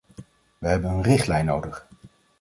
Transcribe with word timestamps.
Wij 0.57 0.71
hebben 0.71 0.89
een 0.91 1.01
richtlijn 1.03 1.45
nodig. 1.45 1.87